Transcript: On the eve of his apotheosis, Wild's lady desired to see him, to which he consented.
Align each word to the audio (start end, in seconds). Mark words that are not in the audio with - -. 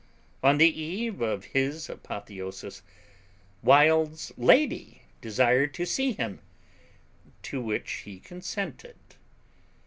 On 0.41 0.57
the 0.57 0.81
eve 0.81 1.21
of 1.21 1.43
his 1.53 1.87
apotheosis, 1.87 2.81
Wild's 3.61 4.31
lady 4.35 5.03
desired 5.21 5.75
to 5.75 5.85
see 5.85 6.13
him, 6.13 6.39
to 7.43 7.61
which 7.61 7.91
he 8.03 8.19
consented. 8.19 8.95